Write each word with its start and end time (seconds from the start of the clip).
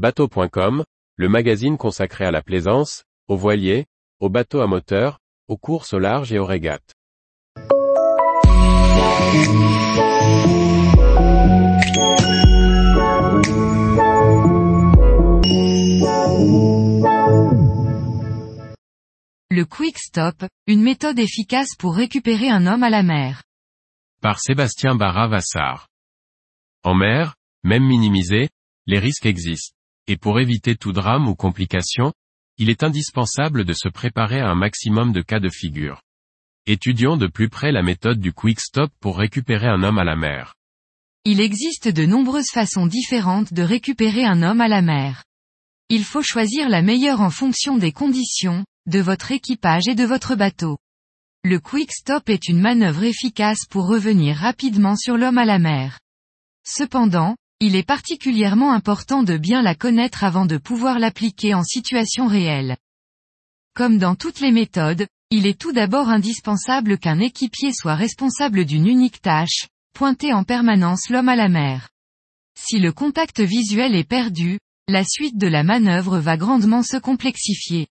Bateau.com, 0.00 0.82
le 1.16 1.28
magazine 1.28 1.76
consacré 1.76 2.24
à 2.24 2.30
la 2.30 2.40
plaisance, 2.40 3.04
aux 3.28 3.36
voiliers, 3.36 3.84
aux 4.18 4.30
bateaux 4.30 4.62
à 4.62 4.66
moteur, 4.66 5.18
aux 5.46 5.58
courses 5.58 5.92
au 5.92 5.98
large 5.98 6.32
et 6.32 6.38
aux 6.38 6.46
régates. 6.46 6.94
Le 19.50 19.64
Quick 19.64 19.98
Stop, 19.98 20.46
une 20.66 20.80
méthode 20.80 21.18
efficace 21.18 21.76
pour 21.78 21.94
récupérer 21.94 22.48
un 22.48 22.66
homme 22.66 22.84
à 22.84 22.88
la 22.88 23.02
mer. 23.02 23.42
Par 24.22 24.40
Sébastien 24.40 24.94
Barra-Vassar. 24.94 25.88
En 26.84 26.94
mer, 26.94 27.34
même 27.64 27.84
minimisé, 27.84 28.48
les 28.86 28.98
risques 28.98 29.26
existent. 29.26 29.76
Et 30.06 30.16
pour 30.16 30.40
éviter 30.40 30.76
tout 30.76 30.92
drame 30.92 31.28
ou 31.28 31.34
complication, 31.34 32.12
il 32.58 32.68
est 32.68 32.82
indispensable 32.82 33.64
de 33.64 33.72
se 33.72 33.88
préparer 33.88 34.40
à 34.40 34.50
un 34.50 34.54
maximum 34.54 35.12
de 35.12 35.22
cas 35.22 35.40
de 35.40 35.48
figure. 35.48 36.02
Étudions 36.66 37.16
de 37.16 37.26
plus 37.26 37.48
près 37.48 37.72
la 37.72 37.82
méthode 37.82 38.20
du 38.20 38.32
Quick 38.32 38.60
Stop 38.60 38.92
pour 39.00 39.18
récupérer 39.18 39.66
un 39.66 39.82
homme 39.82 39.98
à 39.98 40.04
la 40.04 40.16
mer. 40.16 40.54
Il 41.24 41.40
existe 41.40 41.88
de 41.88 42.06
nombreuses 42.06 42.50
façons 42.50 42.86
différentes 42.86 43.52
de 43.52 43.62
récupérer 43.62 44.24
un 44.24 44.42
homme 44.42 44.60
à 44.60 44.68
la 44.68 44.82
mer. 44.82 45.24
Il 45.88 46.04
faut 46.04 46.22
choisir 46.22 46.68
la 46.68 46.82
meilleure 46.82 47.20
en 47.20 47.30
fonction 47.30 47.76
des 47.76 47.92
conditions, 47.92 48.64
de 48.86 49.00
votre 49.00 49.32
équipage 49.32 49.88
et 49.88 49.94
de 49.94 50.04
votre 50.04 50.34
bateau. 50.34 50.78
Le 51.42 51.58
Quick 51.58 51.92
Stop 51.92 52.28
est 52.28 52.48
une 52.48 52.60
manœuvre 52.60 53.04
efficace 53.04 53.66
pour 53.68 53.86
revenir 53.86 54.36
rapidement 54.36 54.96
sur 54.96 55.16
l'homme 55.16 55.38
à 55.38 55.46
la 55.46 55.58
mer. 55.58 55.98
Cependant, 56.66 57.36
il 57.60 57.76
est 57.76 57.86
particulièrement 57.86 58.72
important 58.72 59.22
de 59.22 59.36
bien 59.36 59.60
la 59.60 59.74
connaître 59.74 60.24
avant 60.24 60.46
de 60.46 60.56
pouvoir 60.56 60.98
l'appliquer 60.98 61.52
en 61.52 61.62
situation 61.62 62.26
réelle. 62.26 62.78
Comme 63.74 63.98
dans 63.98 64.14
toutes 64.14 64.40
les 64.40 64.50
méthodes, 64.50 65.06
il 65.30 65.46
est 65.46 65.60
tout 65.60 65.72
d'abord 65.72 66.08
indispensable 66.08 66.98
qu'un 66.98 67.20
équipier 67.20 67.72
soit 67.72 67.94
responsable 67.94 68.64
d'une 68.64 68.86
unique 68.86 69.20
tâche, 69.20 69.68
pointer 69.92 70.32
en 70.32 70.42
permanence 70.42 71.10
l'homme 71.10 71.28
à 71.28 71.36
la 71.36 71.48
mer. 71.48 71.90
Si 72.58 72.78
le 72.78 72.92
contact 72.92 73.40
visuel 73.40 73.94
est 73.94 74.08
perdu, 74.08 74.58
la 74.88 75.04
suite 75.04 75.36
de 75.36 75.46
la 75.46 75.62
manœuvre 75.62 76.18
va 76.18 76.36
grandement 76.36 76.82
se 76.82 76.96
complexifier. 76.96 77.88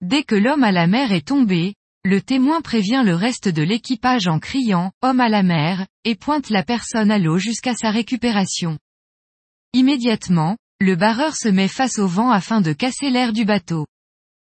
Dès 0.00 0.24
que 0.24 0.34
l'homme 0.34 0.64
à 0.64 0.72
la 0.72 0.86
mer 0.86 1.12
est 1.12 1.28
tombé, 1.28 1.74
le 2.04 2.22
témoin 2.22 2.62
prévient 2.62 3.02
le 3.04 3.14
reste 3.14 3.48
de 3.48 3.62
l'équipage 3.62 4.26
en 4.26 4.38
criant⁇ 4.38 4.86
Homme 5.02 5.20
à 5.20 5.28
la 5.28 5.42
mer!⁇ 5.42 5.80
et 6.04 6.14
pointe 6.14 6.48
la 6.48 6.62
personne 6.62 7.10
à 7.10 7.18
l'eau 7.18 7.36
jusqu'à 7.36 7.74
sa 7.74 7.90
récupération. 7.90 8.78
Immédiatement, 9.74 10.56
le 10.80 10.96
barreur 10.96 11.36
se 11.36 11.48
met 11.48 11.68
face 11.68 11.98
au 11.98 12.06
vent 12.06 12.30
afin 12.30 12.62
de 12.62 12.72
casser 12.72 13.10
l'air 13.10 13.34
du 13.34 13.44
bateau. 13.44 13.86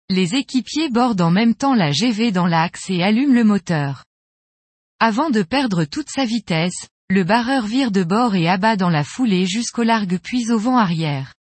Les 0.09 0.35
équipiers 0.35 0.89
bordent 0.89 1.21
en 1.21 1.31
même 1.31 1.55
temps 1.55 1.73
la 1.73 1.91
GV 1.91 2.31
dans 2.31 2.45
l'axe 2.45 2.91
et 2.91 3.01
allument 3.01 3.33
le 3.33 3.43
moteur. 3.43 4.05
Avant 4.99 5.31
de 5.31 5.41
perdre 5.41 5.83
toute 5.83 6.09
sa 6.09 6.25
vitesse, 6.25 6.87
le 7.09 7.23
barreur 7.23 7.65
vire 7.65 7.89
de 7.89 8.03
bord 8.03 8.35
et 8.35 8.47
abat 8.47 8.75
dans 8.75 8.91
la 8.91 9.03
foulée 9.03 9.47
jusqu'au 9.47 9.83
largue 9.83 10.19
puis 10.21 10.51
au 10.51 10.59
vent 10.59 10.77
arrière. 10.77 11.33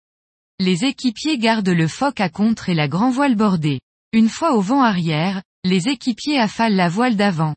Les 0.61 0.85
équipiers 0.85 1.37
gardent 1.37 1.69
le 1.69 1.89
foc 1.89 2.21
à 2.21 2.31
contre 2.31 2.71
et 2.71 2.75
la 2.75 2.89
grand 2.89 3.11
voile 3.11 3.35
bordée. 3.35 3.81
Une 4.13 4.31
fois 4.31 4.55
au 4.55 4.63
vent 4.63 4.83
arrière, 4.83 5.43
les 5.67 5.89
équipiers 5.89 6.39
affalent 6.39 6.77
la 6.77 6.89
voile 6.89 7.17
d'avant. 7.17 7.57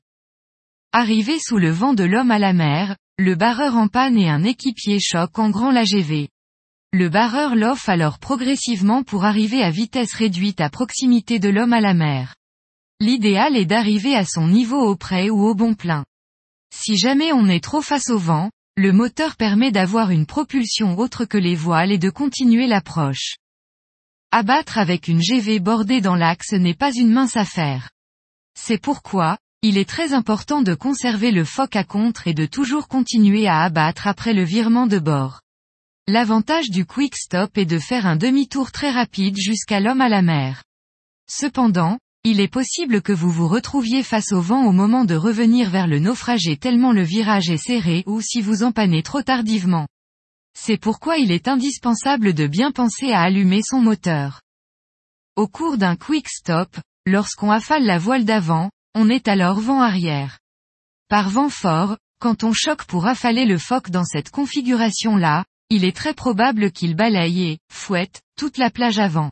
Arrivé 0.91 1.37
sous 1.39 1.57
le 1.57 1.69
vent 1.69 1.93
de 1.93 2.03
l'homme 2.03 2.31
à 2.31 2.39
la 2.39 2.53
mer, 2.53 2.97
le 3.19 3.35
barreur 3.35 3.75
en 3.75 3.87
panne 3.87 4.17
et 4.17 4.29
un 4.29 4.43
équipier 4.43 4.99
choquent 4.99 5.37
en 5.37 5.51
grand 5.51 5.71
l'AGV. 5.71 6.29
Le 6.91 7.09
barreur 7.09 7.55
l'offre 7.55 7.89
alors 7.89 8.17
progressivement 8.17 9.03
pour 9.03 9.25
arriver 9.25 9.61
à 9.61 9.69
vitesse 9.69 10.13
réduite 10.13 10.59
à 10.59 10.71
proximité 10.71 11.37
de 11.37 11.49
l'homme 11.49 11.73
à 11.73 11.81
la 11.81 11.93
mer. 11.93 12.33
L'idéal 12.99 13.55
est 13.55 13.67
d'arriver 13.67 14.15
à 14.15 14.25
son 14.25 14.47
niveau 14.47 14.81
au 14.81 14.95
près 14.95 15.29
ou 15.29 15.45
au 15.45 15.53
bon 15.53 15.75
plein. 15.75 16.03
Si 16.73 16.97
jamais 16.97 17.31
on 17.31 17.47
est 17.47 17.63
trop 17.63 17.81
face 17.81 18.09
au 18.09 18.17
vent, 18.17 18.49
le 18.75 18.91
moteur 18.91 19.35
permet 19.35 19.71
d'avoir 19.71 20.09
une 20.09 20.25
propulsion 20.25 20.97
autre 20.97 21.25
que 21.25 21.37
les 21.37 21.55
voiles 21.55 21.91
et 21.91 21.99
de 21.99 22.09
continuer 22.09 22.65
l'approche. 22.65 23.35
Abattre 24.31 24.79
avec 24.79 25.07
une 25.07 25.21
GV 25.21 25.59
bordée 25.59 26.01
dans 26.01 26.15
l'axe 26.15 26.53
n'est 26.53 26.73
pas 26.73 26.91
une 26.91 27.11
mince 27.11 27.37
affaire. 27.37 27.89
C'est 28.61 28.77
pourquoi, 28.77 29.37
il 29.61 29.77
est 29.77 29.89
très 29.89 30.13
important 30.13 30.61
de 30.61 30.75
conserver 30.75 31.31
le 31.31 31.45
foc 31.45 31.77
à 31.77 31.85
contre 31.85 32.27
et 32.27 32.33
de 32.33 32.45
toujours 32.45 32.87
continuer 32.87 33.47
à 33.47 33.61
abattre 33.61 34.05
après 34.05 34.33
le 34.33 34.43
virement 34.43 34.85
de 34.85 34.99
bord. 34.99 35.39
L'avantage 36.07 36.69
du 36.69 36.85
quick 36.85 37.15
stop 37.15 37.57
est 37.57 37.65
de 37.65 37.79
faire 37.79 38.05
un 38.05 38.17
demi-tour 38.17 38.71
très 38.71 38.91
rapide 38.91 39.37
jusqu'à 39.37 39.79
l'homme 39.79 40.01
à 40.01 40.09
la 40.09 40.21
mer. 40.21 40.63
Cependant, 41.27 41.99
il 42.25 42.41
est 42.41 42.49
possible 42.49 43.01
que 43.01 43.13
vous 43.13 43.31
vous 43.31 43.47
retrouviez 43.47 44.03
face 44.03 44.33
au 44.33 44.41
vent 44.41 44.65
au 44.65 44.73
moment 44.73 45.05
de 45.05 45.15
revenir 45.15 45.69
vers 45.69 45.87
le 45.87 45.99
naufragé 45.99 46.57
tellement 46.57 46.91
le 46.91 47.03
virage 47.03 47.49
est 47.49 47.57
serré 47.57 48.03
ou 48.07 48.21
si 48.21 48.41
vous 48.41 48.61
empannez 48.61 49.03
trop 49.03 49.23
tardivement. 49.23 49.87
C'est 50.53 50.77
pourquoi 50.77 51.17
il 51.17 51.31
est 51.31 51.47
indispensable 51.47 52.33
de 52.33 52.45
bien 52.45 52.71
penser 52.71 53.13
à 53.13 53.21
allumer 53.21 53.61
son 53.63 53.79
moteur. 53.79 54.41
Au 55.37 55.47
cours 55.47 55.77
d'un 55.77 55.95
quick 55.95 56.27
stop, 56.27 56.75
Lorsqu'on 57.05 57.51
affale 57.51 57.85
la 57.85 57.97
voile 57.97 58.25
d'avant, 58.25 58.69
on 58.95 59.09
est 59.09 59.27
alors 59.27 59.59
vent 59.59 59.81
arrière. 59.81 60.39
Par 61.07 61.29
vent 61.29 61.49
fort, 61.49 61.97
quand 62.19 62.43
on 62.43 62.53
choque 62.53 62.85
pour 62.85 63.07
affaler 63.07 63.45
le 63.45 63.57
foc 63.57 63.89
dans 63.89 64.03
cette 64.03 64.29
configuration-là, 64.29 65.45
il 65.69 65.85
est 65.85 65.95
très 65.95 66.13
probable 66.13 66.71
qu'il 66.71 66.95
balaye 66.95 67.43
et, 67.43 67.59
fouette, 67.71 68.21
toute 68.35 68.57
la 68.57 68.69
plage 68.69 68.99
avant. 68.99 69.31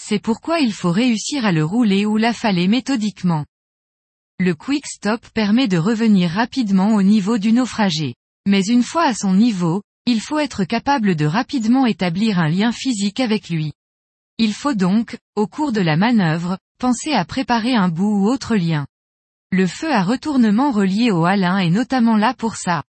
C'est 0.00 0.18
pourquoi 0.18 0.60
il 0.60 0.72
faut 0.72 0.92
réussir 0.92 1.44
à 1.44 1.52
le 1.52 1.64
rouler 1.64 2.06
ou 2.06 2.16
l'affaler 2.16 2.68
méthodiquement. 2.68 3.44
Le 4.40 4.54
quick 4.54 4.86
stop 4.86 5.26
permet 5.34 5.66
de 5.66 5.78
revenir 5.78 6.30
rapidement 6.30 6.94
au 6.94 7.02
niveau 7.02 7.38
du 7.38 7.52
naufragé. 7.52 8.14
Mais 8.46 8.64
une 8.64 8.84
fois 8.84 9.04
à 9.04 9.14
son 9.14 9.34
niveau, 9.34 9.82
il 10.06 10.20
faut 10.20 10.38
être 10.38 10.64
capable 10.64 11.16
de 11.16 11.26
rapidement 11.26 11.84
établir 11.84 12.38
un 12.38 12.48
lien 12.48 12.72
physique 12.72 13.20
avec 13.20 13.50
lui. 13.50 13.72
Il 14.38 14.52
faut 14.52 14.74
donc, 14.74 15.18
au 15.34 15.48
cours 15.48 15.72
de 15.72 15.80
la 15.80 15.96
manœuvre, 15.96 16.58
pensez 16.78 17.12
à 17.12 17.24
préparer 17.24 17.74
un 17.74 17.88
bout 17.88 18.22
ou 18.22 18.28
autre 18.28 18.54
lien. 18.54 18.86
Le 19.50 19.66
feu 19.66 19.92
à 19.92 20.04
retournement 20.04 20.70
relié 20.70 21.10
au 21.10 21.24
halin 21.24 21.58
est 21.58 21.70
notamment 21.70 22.16
là 22.16 22.34
pour 22.34 22.54
ça. 22.54 22.84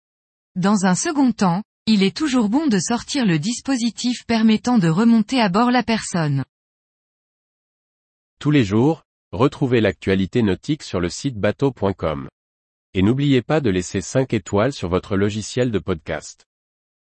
Dans 0.56 0.86
un 0.86 0.94
second 0.94 1.32
temps, 1.32 1.62
il 1.86 2.02
est 2.02 2.16
toujours 2.16 2.48
bon 2.48 2.66
de 2.66 2.78
sortir 2.78 3.26
le 3.26 3.38
dispositif 3.38 4.24
permettant 4.24 4.78
de 4.78 4.88
remonter 4.88 5.38
à 5.38 5.50
bord 5.50 5.70
la 5.70 5.82
personne. 5.82 6.44
Tous 8.40 8.50
les 8.50 8.64
jours, 8.64 9.02
retrouvez 9.32 9.82
l'actualité 9.82 10.42
nautique 10.42 10.82
sur 10.82 11.00
le 11.00 11.10
site 11.10 11.36
bateau.com. 11.36 12.28
Et 12.94 13.02
n'oubliez 13.02 13.42
pas 13.42 13.60
de 13.60 13.68
laisser 13.68 14.00
5 14.00 14.32
étoiles 14.32 14.72
sur 14.72 14.88
votre 14.88 15.16
logiciel 15.16 15.70
de 15.70 15.78
podcast. 15.78 16.46